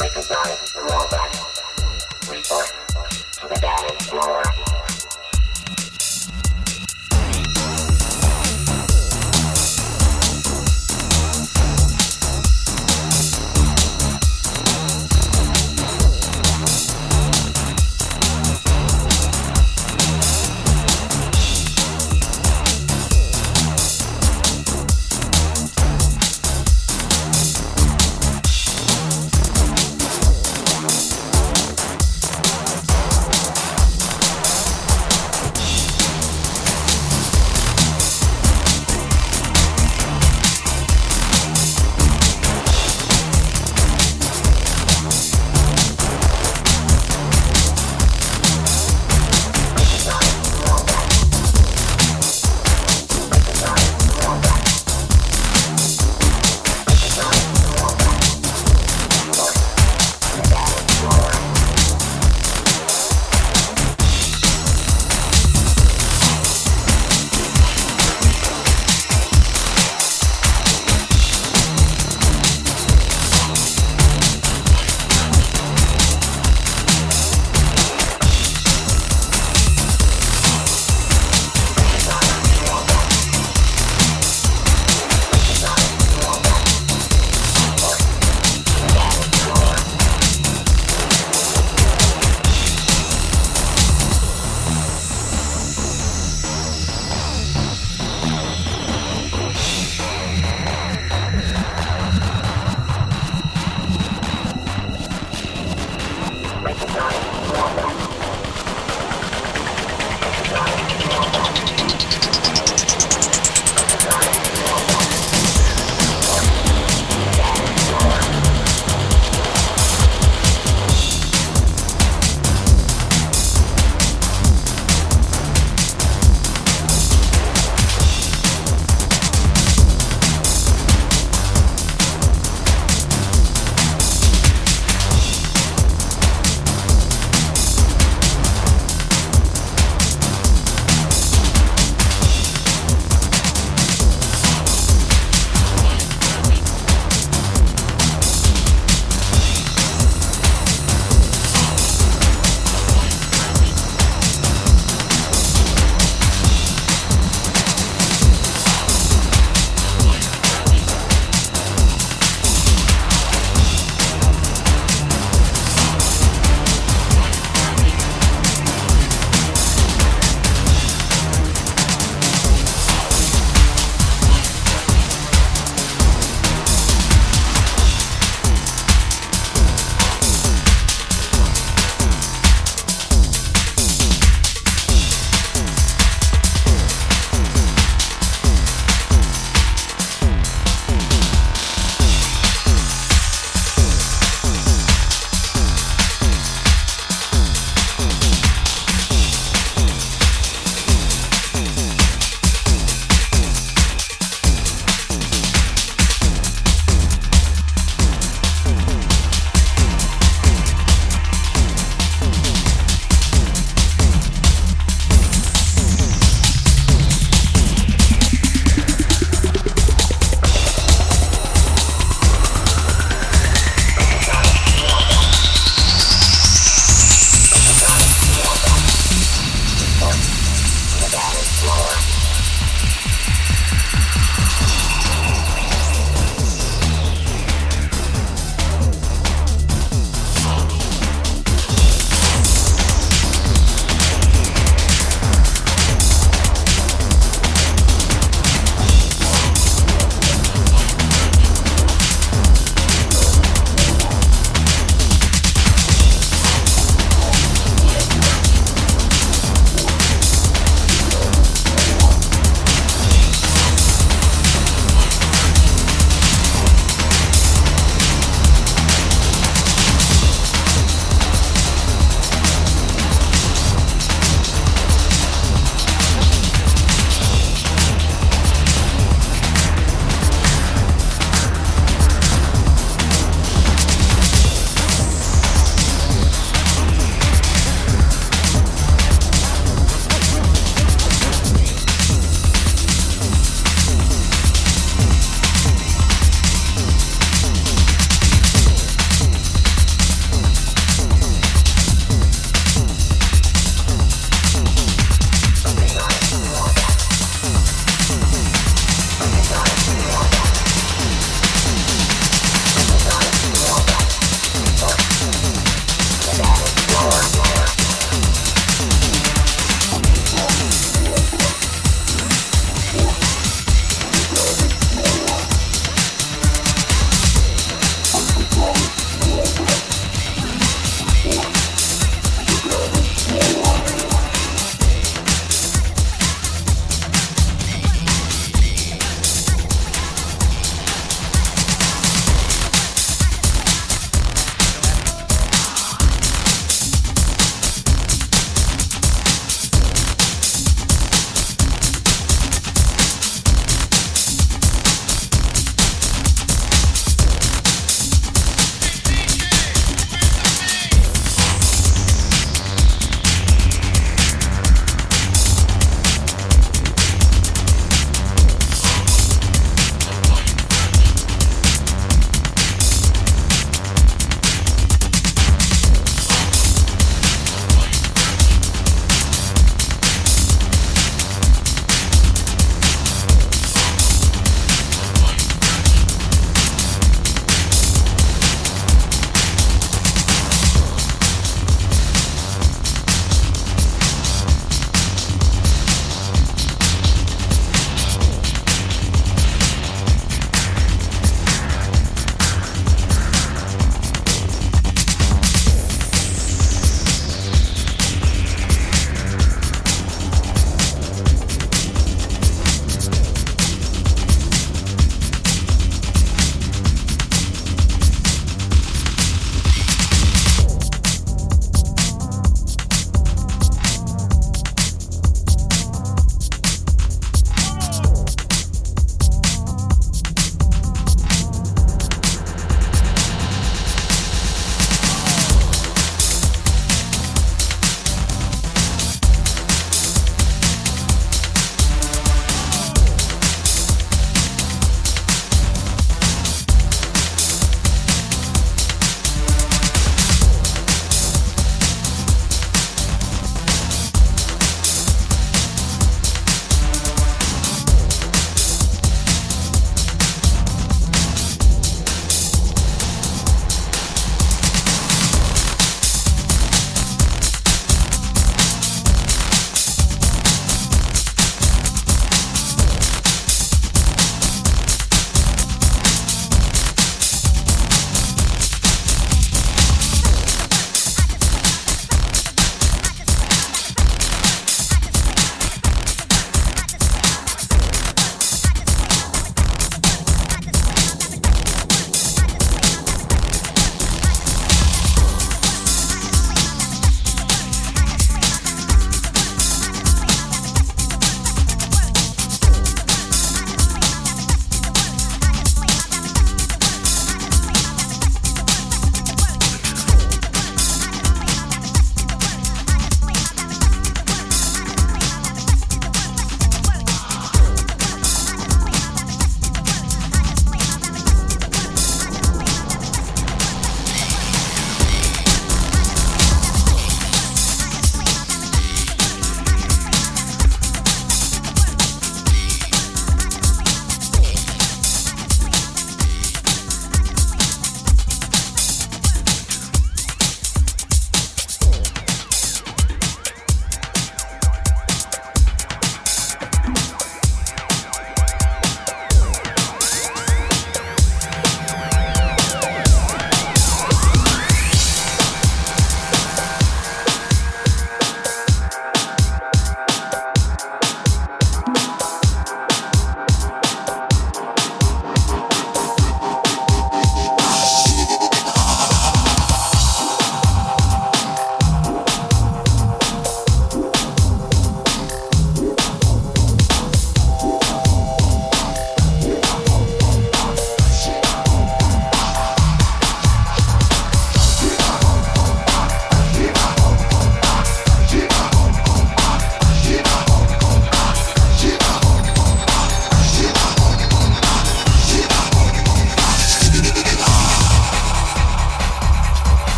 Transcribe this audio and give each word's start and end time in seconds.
Recognize 0.00 0.71